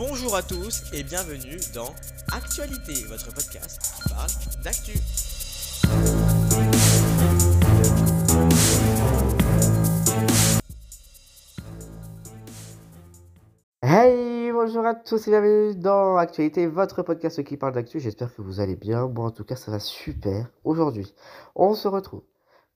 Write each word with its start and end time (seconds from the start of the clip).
Bonjour 0.00 0.34
à 0.34 0.42
tous 0.42 0.84
et 0.94 1.02
bienvenue 1.02 1.58
dans 1.74 1.94
Actualité, 2.32 3.04
votre 3.04 3.34
podcast 3.34 3.82
qui 3.82 4.08
parle 4.08 4.30
d'actu. 4.64 4.92
Hey, 13.82 14.50
bonjour 14.52 14.86
à 14.86 14.94
tous 14.94 15.28
et 15.28 15.32
bienvenue 15.32 15.74
dans 15.74 16.16
Actualité, 16.16 16.66
votre 16.66 17.02
podcast 17.02 17.44
qui 17.44 17.58
parle 17.58 17.74
d'actu. 17.74 18.00
J'espère 18.00 18.34
que 18.34 18.40
vous 18.40 18.60
allez 18.60 18.76
bien. 18.76 19.06
Moi, 19.06 19.26
en 19.26 19.30
tout 19.30 19.44
cas, 19.44 19.56
ça 19.56 19.70
va 19.70 19.80
super. 19.80 20.50
Aujourd'hui, 20.64 21.14
on 21.54 21.74
se 21.74 21.88
retrouve 21.88 22.22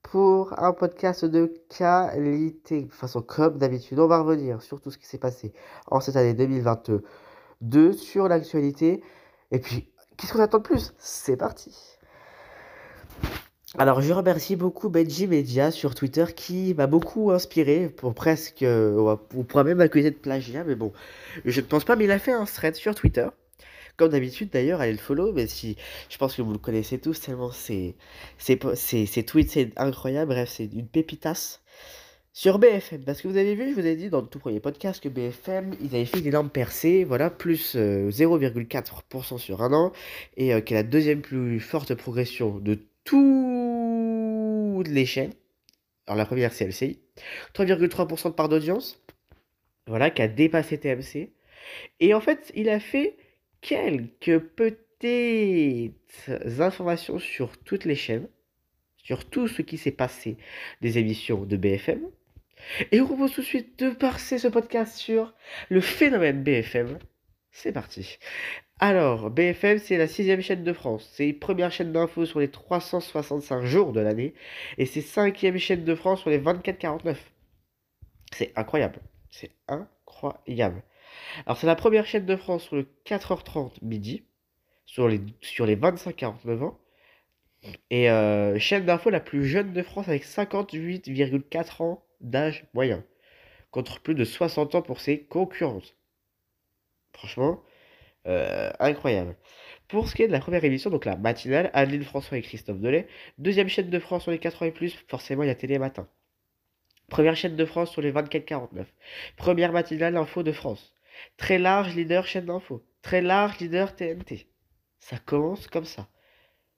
pour 0.05 0.57
un 0.63 0.73
podcast 0.73 1.25
de 1.25 1.53
qualité. 1.77 2.83
De 2.83 2.87
toute 2.87 2.93
façon, 2.93 3.23
comme 3.23 3.59
d'habitude, 3.59 3.99
on 3.99 4.07
va 4.07 4.21
revenir 4.21 4.63
sur 4.63 4.81
tout 4.81 4.93
ce 4.93 4.99
qui 4.99 5.07
s'est 5.07 5.19
passé 5.19 5.53
en 5.89 5.99
cette 5.99 6.15
année 6.15 6.35
2022 6.35 7.93
sur 7.95 8.29
l'actualité. 8.29 9.03
Et 9.51 9.59
puis, 9.59 9.89
qu'est-ce 10.17 10.33
qu'on 10.33 10.41
attend 10.41 10.59
de 10.59 10.63
plus? 10.63 10.95
C'est 10.99 11.37
parti 11.37 11.77
alors, 13.77 14.01
je 14.01 14.13
remercie 14.13 14.55
beaucoup 14.55 14.89
Benji 14.89 15.27
Media 15.27 15.73
sur 15.73 15.97
Twitter 15.97 16.27
qui 16.37 16.75
m'a 16.75 16.87
beaucoup 16.87 17.33
inspiré 17.33 17.89
pour 17.89 18.15
presque. 18.15 18.63
euh, 18.63 19.17
on 19.35 19.43
pourrait 19.43 19.65
même 19.65 19.81
accuser 19.81 20.13
de 20.13 20.17
plagiat, 20.17 20.63
mais 20.63 20.77
bon, 20.77 20.93
je 21.45 21.61
ne 21.61 21.67
pense 21.67 21.83
pas, 21.85 21.97
mais 21.97 22.05
il 22.05 22.13
a 22.13 22.21
fait 22.21 22.31
un 22.31 22.45
thread 22.45 22.77
sur 22.77 22.95
Twitter. 22.95 23.27
Comme 23.97 24.11
d'habitude, 24.11 24.51
d'ailleurs, 24.51 24.81
allez 24.81 24.93
le 24.93 24.99
follow, 24.99 25.33
mais 25.33 25.47
si. 25.47 25.77
Je 26.11 26.19
pense 26.19 26.35
que 26.35 26.43
vous 26.43 26.53
le 26.53 26.59
connaissez 26.59 26.99
tous 26.99 27.21
tellement 27.21 27.53
c'est. 27.53 27.95
Ses 28.39 29.25
tweets, 29.25 29.51
c'est 29.51 29.73
incroyable. 29.77 30.33
Bref, 30.33 30.51
c'est 30.51 30.65
une 30.65 30.89
pépitasse. 30.89 31.63
Sur 32.37 32.59
BFM, 32.59 33.05
parce 33.05 33.23
que 33.23 33.29
vous 33.29 33.37
avez 33.37 33.55
vu, 33.55 33.71
je 33.71 33.81
vous 33.81 33.87
ai 33.87 33.95
dit 33.95 34.11
dans 34.11 34.21
le 34.21 34.27
tout 34.27 34.41
premier 34.41 34.59
podcast 34.59 35.01
que 35.01 35.09
BFM, 35.09 35.77
ils 35.81 35.95
avaient 35.95 36.05
fait 36.05 36.19
une 36.19 36.27
énorme 36.27 36.51
percée, 36.51 37.05
voilà, 37.05 37.31
plus 37.31 37.77
euh, 37.77 38.11
0,4% 38.11 39.39
sur 39.39 39.63
un 39.63 39.73
an, 39.73 39.93
et 40.37 40.53
euh, 40.53 40.61
qui 40.61 40.75
est 40.75 40.77
la 40.77 40.83
deuxième 40.83 41.21
plus 41.21 41.61
forte 41.61 41.95
progression 41.95 42.59
de 42.59 42.81
toutes 43.05 44.89
les 44.89 45.07
chaînes. 45.07 45.33
Alors 46.09 46.19
la 46.19 46.27
première 46.27 46.53
c'est 46.53 46.67
LCI, 46.67 46.99
3,3% 47.55 48.25
de 48.25 48.35
part 48.35 48.49
d'audience, 48.49 49.01
voilà, 49.87 50.11
qui 50.11 50.21
a 50.21 50.27
dépassé 50.27 50.77
TMC. 50.77 51.31
Et 52.01 52.15
en 52.15 52.21
fait, 52.21 52.51
il 52.57 52.69
a 52.69 52.81
fait 52.81 53.17
quelques 53.65 54.41
petites 54.41 56.31
informations 56.61 57.19
sur 57.19 57.57
toutes 57.57 57.87
les 57.87 57.95
chaînes, 57.95 58.29
sur 58.99 59.25
tout 59.25 59.49
ce 59.49 59.63
qui 59.63 59.79
s'est 59.79 59.91
passé 59.91 60.37
des 60.83 60.99
émissions 60.99 61.45
de 61.45 61.57
BFM. 61.57 62.03
Et 62.93 63.01
vous 63.01 63.07
propose 63.07 63.33
tout 63.33 63.41
de 63.41 63.47
suite 63.47 63.79
de 63.79 63.91
passer 63.91 64.39
ce 64.39 64.49
podcast 64.49 64.97
sur 64.97 65.35
le 65.71 65.81
phénomène 65.81 66.43
BFM. 66.43 66.99
C'est 67.53 67.73
parti. 67.73 68.19
Alors, 68.81 69.31
BFM, 69.31 69.79
c'est 69.79 69.97
la 69.97 70.09
sixième 70.09 70.43
chaîne 70.43 70.65
de 70.65 70.73
France. 70.73 71.09
C'est 71.15 71.33
première 71.33 71.73
chaîne 71.73 71.93
d'infos 71.93 72.27
sur 72.27 72.41
les 72.41 72.51
365 72.51 73.65
jours 73.65 73.93
de 73.93 74.01
l'année. 74.01 74.35
Et 74.77 74.85
c'est 74.85 75.01
cinquième 75.01 75.57
chaîne 75.57 75.85
de 75.85 75.95
France 75.95 76.21
sur 76.21 76.31
les 76.31 76.39
24-49. 76.39 77.17
C'est 78.33 78.53
incroyable. 78.57 79.01
C'est 79.31 79.53
incroyable. 79.69 80.83
Alors, 81.47 81.57
c'est 81.57 81.67
la 81.67 81.77
première 81.77 82.07
chaîne 82.07 82.27
de 82.27 82.37
France 82.37 82.65
sur 82.65 82.77
le 82.77 82.87
4h30 83.07 83.73
midi. 83.83 84.25
Sur 84.87 85.09
les, 85.09 85.21
sur 85.41 85.67
les 85.67 85.77
25-49 85.77 86.63
ans. 86.63 86.79
Et 87.91 88.11
euh, 88.11 88.59
chaîne 88.59 88.85
d'infos 88.85 89.11
la 89.11 89.21
plus 89.21 89.47
jeune 89.47 89.73
de 89.73 89.83
France 89.83 90.09
avec 90.09 90.25
58,4 90.25 91.83
ans 91.83 92.05
d'âge 92.21 92.67
moyen. 92.75 93.03
Contre 93.71 94.01
plus 94.01 94.15
de 94.15 94.25
60 94.25 94.75
ans 94.75 94.83
pour 94.83 95.01
ses 95.01 95.25
concurrentes. 95.25 95.97
Franchement, 97.15 97.63
euh, 98.27 98.71
incroyable. 98.81 99.37
Pour 99.89 100.09
ce 100.09 100.15
qui 100.15 100.23
est 100.23 100.29
de 100.29 100.33
la 100.33 100.41
première 100.41 100.65
émission, 100.65 100.91
donc 100.91 101.05
la 101.05 101.17
matinale, 101.17 101.71
Adeline 101.75 102.05
François 102.05 102.39
et 102.39 102.43
Christophe 102.43 102.81
Delay. 102.81 103.07
Deuxième 103.39 103.69
chaîne 103.69 103.91
de 103.91 103.99
France 103.99 104.23
sur 104.23 104.31
les 104.31 104.39
4 104.39 104.63
ans 104.63 104.67
et 104.67 104.73
plus, 104.73 104.95
forcément 105.09 105.43
il 105.43 105.49
y 105.49 105.51
a 105.51 105.55
Télé 105.55 105.79
Matin. 105.79 106.09
Première 107.09 107.37
chaîne 107.37 107.57
de 107.57 107.65
France 107.65 107.91
sur 107.91 108.03
les 108.03 108.13
24-49. 108.13 108.87
Première 109.37 109.73
matinale 109.73 110.17
Info 110.17 110.43
de 110.43 110.53
France. 110.53 110.94
Très 111.37 111.59
large 111.59 111.95
leader 111.95 112.27
chaîne 112.27 112.47
d'info. 112.47 112.85
Très 113.03 113.23
large 113.23 113.59
leader 113.59 113.95
TNT. 113.95 114.47
Ça 115.01 115.19
commence 115.19 115.67
comme 115.67 115.85
ça. 115.85 116.09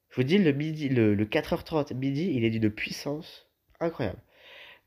Je 0.09 0.15
vous 0.17 0.23
dis, 0.23 0.37
le, 0.37 0.51
midi, 0.51 0.89
le, 0.89 1.13
le 1.15 1.25
4h30 1.25 1.93
midi, 1.95 2.31
il 2.33 2.43
est 2.43 2.49
d'une 2.49 2.69
puissance 2.69 3.47
incroyable. 3.79 4.19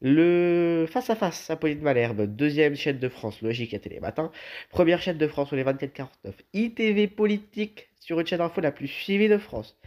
Le 0.02 0.86
face 0.90 1.10
à 1.10 1.14
face, 1.14 1.50
Apolline 1.50 1.82
Malherbe, 1.82 2.22
deuxième 2.22 2.74
chaîne 2.74 2.98
de 2.98 3.08
France, 3.10 3.42
logique 3.42 3.74
à 3.74 3.78
Télé 3.78 4.00
Matin. 4.00 4.32
Première 4.70 5.02
chaîne 5.02 5.18
de 5.18 5.26
France 5.26 5.48
sur 5.48 5.56
les 5.56 5.64
24-49. 5.64 6.06
ITV 6.54 7.06
Politique 7.06 7.90
sur 8.00 8.18
une 8.18 8.26
chaîne 8.26 8.38
d'info 8.38 8.62
la 8.62 8.72
plus 8.72 8.88
suivie 8.88 9.28
de 9.28 9.36
France. 9.36 9.78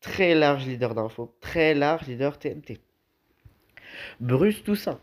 Très 0.00 0.34
large 0.34 0.66
leader 0.66 0.96
d'info, 0.96 1.36
très 1.40 1.74
large 1.74 2.08
leader 2.08 2.36
TNT. 2.38 2.80
Bruce 4.18 4.64
Toussaint. 4.64 4.98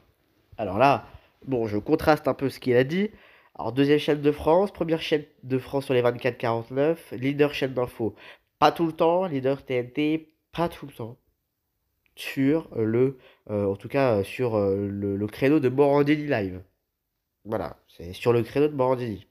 Alors 0.58 0.78
là, 0.78 1.08
bon, 1.46 1.66
je 1.68 1.78
contraste 1.78 2.28
un 2.28 2.34
peu 2.34 2.50
ce 2.50 2.60
qu'il 2.60 2.76
a 2.76 2.84
dit. 2.84 3.10
Alors, 3.58 3.72
deuxième 3.72 3.98
chaîne 3.98 4.22
de 4.22 4.32
France, 4.32 4.72
première 4.72 5.02
chaîne 5.02 5.26
de 5.44 5.58
France 5.58 5.86
sur 5.86 5.96
les 5.96 6.04
24-49, 6.04 7.16
leader 7.16 7.54
chaîne 7.56 7.74
d'info, 7.74 8.16
pas 8.60 8.72
tout 8.72 8.86
le 8.86 8.92
temps, 8.92 9.26
leader 9.26 9.66
TNT, 9.66 10.32
pas 10.52 10.70
tout 10.70 10.86
le 10.86 10.94
temps. 10.94 11.18
Sur 12.16 12.70
le, 12.76 13.18
euh, 13.50 13.66
en 13.66 13.76
tout 13.76 13.88
cas, 13.88 14.24
sur 14.24 14.56
euh, 14.56 14.88
le, 14.88 15.28
créneau 15.28 15.60
de 15.60 15.70
Morandini 15.70 16.28
Live. 16.28 16.62
Voilà, 17.46 17.78
c'est 17.88 18.14
sur 18.14 18.32
le 18.34 18.44
créneau 18.44 18.68
de 18.68 18.76
Morandini. 18.76 19.28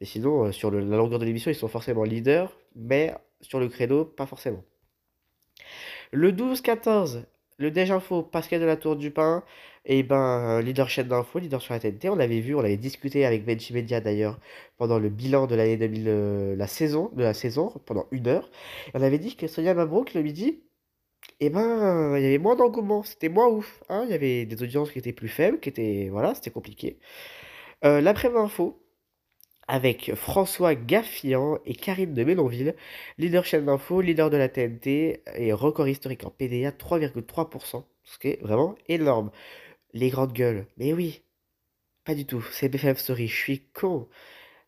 Et 0.00 0.06
sinon, 0.06 0.46
euh, 0.46 0.52
sur 0.52 0.70
la 0.70 0.96
longueur 0.96 1.18
de 1.18 1.24
l'émission, 1.24 1.50
ils 1.50 1.54
sont 1.54 1.68
forcément 1.68 2.04
leaders, 2.04 2.56
mais 2.74 3.14
sur 3.42 3.60
le 3.60 3.68
créneau, 3.68 4.04
pas 4.06 4.26
forcément. 4.26 4.64
Le 6.12 6.32
12-14, 6.32 7.24
le 7.58 7.70
Déj 7.70 7.90
Info, 7.90 8.22
Pascal 8.22 8.60
de 8.60 8.66
la 8.66 8.76
Tour 8.76 8.96
du 8.96 9.10
Pin, 9.10 9.44
et 9.84 10.02
ben, 10.02 10.60
leader 10.60 10.88
chaîne 10.88 11.08
d'info, 11.08 11.38
leader 11.38 11.60
sur 11.62 11.74
la 11.74 11.80
TNT. 11.80 12.08
On 12.08 12.16
l'avait 12.16 12.40
vu, 12.40 12.54
on 12.54 12.60
avait 12.60 12.76
discuté 12.76 13.24
avec 13.26 13.44
Benji 13.44 13.72
Media 13.74 14.00
d'ailleurs 14.00 14.38
pendant 14.78 14.98
le 14.98 15.08
bilan 15.10 15.46
de 15.46 15.54
l'année 15.54 15.76
2000, 15.76 16.04
euh, 16.08 16.56
la 16.56 16.66
saison, 16.66 17.10
de 17.14 17.22
la 17.22 17.34
saison, 17.34 17.72
pendant 17.86 18.06
une 18.10 18.26
heure. 18.28 18.50
On 18.94 19.02
avait 19.02 19.18
dit 19.18 19.36
que 19.36 19.46
Sonia 19.46 19.74
Mabrouk, 19.74 20.14
le 20.14 20.22
midi, 20.22 20.62
et 21.40 21.50
ben, 21.50 22.16
il 22.16 22.22
y 22.22 22.26
avait 22.26 22.38
moins 22.38 22.56
d'engouement, 22.56 23.02
c'était 23.02 23.28
moins 23.28 23.48
ouf. 23.48 23.82
hein. 23.88 24.02
Il 24.06 24.10
y 24.10 24.14
avait 24.14 24.46
des 24.46 24.62
audiences 24.62 24.90
qui 24.92 24.98
étaient 24.98 25.12
plus 25.12 25.28
faibles, 25.28 25.60
qui 25.60 25.68
étaient, 25.68 26.08
voilà, 26.10 26.34
c'était 26.34 26.50
compliqué. 26.50 26.98
Euh, 27.84 28.00
L'après-midi 28.00 28.38
info, 28.40 28.83
avec 29.68 30.14
François 30.14 30.74
Gaffian 30.74 31.58
et 31.64 31.74
Karine 31.74 32.14
de 32.14 32.24
Ménonville, 32.24 32.74
leader 33.18 33.44
chaîne 33.44 33.66
d'info, 33.66 34.00
leader 34.00 34.30
de 34.30 34.36
la 34.36 34.48
TNT 34.48 35.22
et 35.36 35.52
record 35.52 35.88
historique 35.88 36.24
en 36.24 36.30
PDA 36.30 36.70
3,3%, 36.70 37.84
ce 38.04 38.18
qui 38.18 38.28
est 38.28 38.42
vraiment 38.42 38.74
énorme. 38.88 39.30
Les 39.92 40.10
grandes 40.10 40.32
gueules, 40.32 40.66
mais 40.76 40.92
oui, 40.92 41.22
pas 42.04 42.14
du 42.14 42.26
tout, 42.26 42.44
c'est 42.52 42.68
BFM 42.68 42.96
Story, 42.96 43.28
je 43.28 43.36
suis 43.36 43.60
con. 43.72 44.08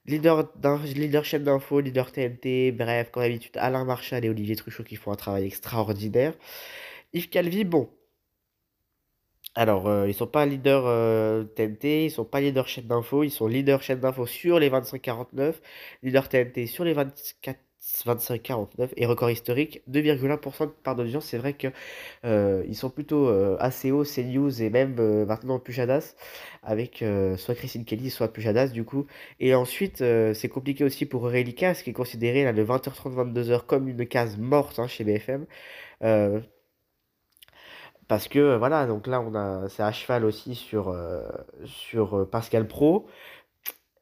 Leader, 0.07 0.53
leader 0.95 1.25
chaîne 1.25 1.45
d'info, 1.45 1.81
leader 1.81 2.13
TNT, 2.13 2.73
bref, 2.73 3.11
comme 3.11 3.25
d'habitude, 3.25 3.57
Alain 3.57 3.85
Marchal 3.85 4.25
et 4.25 4.29
Olivier 4.29 4.55
Truchot 4.57 4.85
qui 4.85 4.97
font 4.97 5.11
un 5.13 5.17
travail 5.17 5.47
extraordinaire. 5.47 6.33
Yves 7.13 7.29
Calvi, 7.29 7.65
bon. 7.65 7.91
Alors, 9.57 9.89
euh, 9.89 10.07
ils 10.09 10.15
sont 10.15 10.27
pas 10.27 10.45
leader 10.47 10.85
euh, 10.87 11.45
TNT, 11.45 12.05
ils 12.07 12.11
sont 12.11 12.25
pas 12.27 12.41
leader 12.41 12.69
chaîne 12.69 12.87
d'info, 12.87 13.23
ils 13.25 13.31
sont 13.31 13.47
leader 13.49 13.83
chaîne 13.83 14.01
d'info 14.01 14.27
sur 14.27 14.59
les 14.61 14.69
25-49, 14.71 15.55
leader 16.03 16.29
TNT 16.29 16.67
sur 16.67 16.85
les 16.85 16.93
24 16.93 17.59
25-49 18.05 18.91
et 18.97 19.07
record 19.07 19.31
historique 19.31 19.83
2,1% 19.89 20.67
de 20.67 20.71
part 20.73 20.97
d'audience. 20.97 21.27
C'est 21.27 21.39
vrai 21.39 21.53
que 21.55 21.69
euh, 22.25 22.65
ils 22.69 22.75
sont 22.77 22.91
plutôt 22.91 23.29
euh, 23.29 23.57
assez 23.61 23.93
hauts, 23.93 24.05
CNews 24.05 24.63
et 24.63 24.71
même 24.71 24.97
euh, 24.99 25.25
maintenant 25.27 25.59
Pujadas 25.61 26.17
avec 26.63 27.03
euh, 27.03 27.37
soit 27.37 27.55
Christine 27.55 27.85
Kelly, 27.85 28.11
soit 28.11 28.33
Pujadas 28.33 28.69
du 28.69 28.85
coup. 28.85 29.07
Et 29.41 29.55
ensuite, 29.55 30.01
euh, 30.03 30.35
c'est 30.35 30.49
compliqué 30.49 30.85
aussi 30.85 31.07
pour 31.07 31.23
Aurélie 31.25 31.55
Cas, 31.55 31.75
qui 31.75 31.91
est 31.91 31.93
considéré 31.93 32.45
là, 32.45 32.53
de 32.53 32.63
20h30, 32.65 33.15
22h 33.15 33.67
comme 33.67 33.89
une 33.89 34.07
case 34.07 34.37
morte 34.39 34.79
hein, 34.81 34.89
chez 34.89 35.05
BFM. 35.05 35.47
Parce 38.09 38.29
que 38.29 38.39
euh, 38.39 38.59
voilà, 38.59 38.87
donc 38.87 39.07
là 39.07 39.21
on 39.21 39.35
a 39.35 39.69
c'est 39.69 39.83
à 39.83 39.93
cheval 39.93 40.25
aussi 40.25 40.55
sur, 40.55 40.89
euh, 40.89 41.23
sur 41.65 42.19
euh, 42.19 42.25
Pascal 42.25 42.67
Pro. 42.69 43.07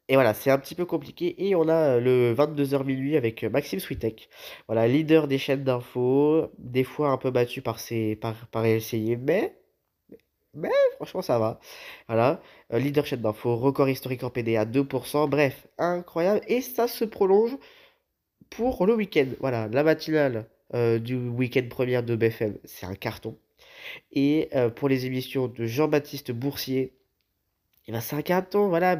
Et 0.07 0.15
voilà, 0.15 0.33
c'est 0.35 0.51
un 0.51 0.59
petit 0.59 0.75
peu 0.75 0.85
compliqué. 0.85 1.47
Et 1.47 1.55
on 1.55 1.67
a 1.67 1.99
le 1.99 2.33
22h 2.35 2.83
minuit 2.85 3.17
avec 3.17 3.43
Maxime 3.43 3.79
Switek. 3.79 4.29
Voilà, 4.67 4.87
leader 4.87 5.27
des 5.27 5.39
chaînes 5.39 5.63
d'infos, 5.63 6.51
des 6.59 6.83
fois 6.83 7.09
un 7.09 7.17
peu 7.17 7.31
battu 7.31 7.61
par 7.61 7.79
ses 7.79 8.15
par, 8.15 8.35
par 8.49 8.65
LCI, 8.65 9.17
mais 9.17 9.55
mais 10.53 10.69
franchement 10.95 11.21
ça 11.21 11.39
va. 11.39 11.59
Voilà, 12.07 12.41
leader 12.71 13.05
chaîne 13.05 13.21
d'infos, 13.21 13.55
record 13.57 13.89
historique 13.89 14.23
en 14.23 14.29
PDA 14.29 14.65
2%. 14.65 15.29
Bref, 15.29 15.67
incroyable. 15.77 16.41
Et 16.47 16.61
ça 16.61 16.87
se 16.87 17.05
prolonge 17.05 17.57
pour 18.49 18.85
le 18.85 18.95
week-end. 18.95 19.27
Voilà, 19.39 19.67
la 19.69 19.83
matinale 19.83 20.47
du 20.73 21.15
week-end 21.29 21.67
première 21.69 22.03
de 22.03 22.15
BFM, 22.15 22.57
c'est 22.65 22.85
un 22.85 22.95
carton. 22.95 23.37
Et 24.11 24.49
euh, 24.55 24.69
pour 24.69 24.89
les 24.89 25.05
émissions 25.05 25.47
de 25.47 25.65
Jean-Baptiste 25.65 26.31
Boursier 26.31 26.93
Et 27.87 27.91
ben 27.91 28.01
c'est 28.01 28.15
un 28.15 28.21
carton, 28.21 28.69
voilà. 28.69 28.97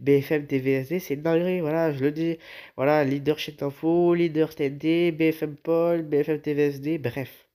BFM 0.00 0.46
TVSD, 0.46 1.00
c'est 1.00 1.16
dinguerie, 1.16 1.60
voilà, 1.60 1.92
je 1.92 2.00
le 2.04 2.12
dis. 2.12 2.38
Voilà, 2.76 3.04
leader 3.04 3.38
chez 3.38 3.56
Info, 3.60 4.14
leader 4.14 4.54
TNT, 4.54 5.12
BFM 5.12 5.56
Paul, 5.56 6.02
BFM 6.02 6.40
TVSD, 6.40 6.98
bref. 6.98 7.48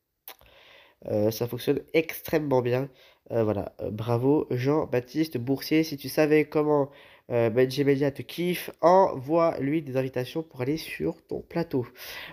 Euh, 1.07 1.31
ça 1.31 1.47
fonctionne 1.47 1.81
extrêmement 1.93 2.61
bien. 2.61 2.89
Euh, 3.31 3.43
voilà, 3.43 3.73
bravo 3.91 4.47
Jean-Baptiste 4.51 5.37
Boursier. 5.37 5.83
Si 5.83 5.97
tu 5.97 6.09
savais 6.09 6.45
comment 6.45 6.91
Benji 7.29 7.85
Media 7.85 8.11
te 8.11 8.21
kiffe, 8.23 8.71
envoie-lui 8.81 9.81
des 9.81 9.95
invitations 9.95 10.43
pour 10.43 10.61
aller 10.61 10.75
sur 10.77 11.25
ton 11.27 11.41
plateau. 11.41 11.87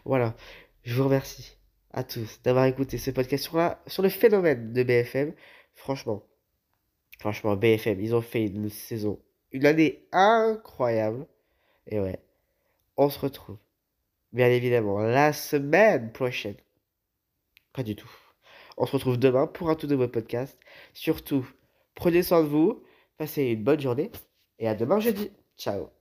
Voilà, 0.04 0.34
je 0.82 0.94
vous 0.96 1.04
remercie 1.04 1.57
à 1.92 2.04
tous 2.04 2.40
d'avoir 2.42 2.66
écouté 2.66 2.98
ce 2.98 3.10
podcast 3.10 3.50
sur, 3.86 4.02
le 4.02 4.08
phénomène 4.08 4.72
de 4.72 4.82
BFM. 4.82 5.34
Franchement, 5.74 6.22
franchement, 7.18 7.56
BFM, 7.56 8.00
ils 8.00 8.14
ont 8.14 8.20
fait 8.20 8.46
une 8.46 8.68
saison, 8.68 9.20
une 9.52 9.66
année 9.66 10.06
incroyable. 10.12 11.26
Et 11.86 12.00
ouais, 12.00 12.18
on 12.96 13.08
se 13.08 13.18
retrouve, 13.18 13.58
bien 14.32 14.48
évidemment, 14.48 14.98
la 14.98 15.32
semaine 15.32 16.12
prochaine. 16.12 16.56
Pas 17.72 17.82
du 17.82 17.96
tout. 17.96 18.10
On 18.76 18.86
se 18.86 18.92
retrouve 18.92 19.18
demain 19.18 19.46
pour 19.46 19.70
un 19.70 19.74
tout 19.74 19.86
nouveau 19.86 20.08
podcast. 20.08 20.58
Surtout, 20.92 21.48
prenez 21.94 22.22
soin 22.22 22.42
de 22.42 22.48
vous, 22.48 22.82
passez 23.16 23.44
une 23.44 23.64
bonne 23.64 23.80
journée 23.80 24.10
et 24.58 24.68
à 24.68 24.74
demain 24.74 25.00
jeudi. 25.00 25.30
Ciao 25.56 25.97